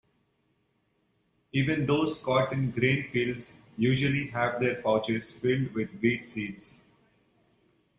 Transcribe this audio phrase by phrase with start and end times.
[1.53, 6.79] Even those caught in grain fields usually have their pouches filled with weed seeds.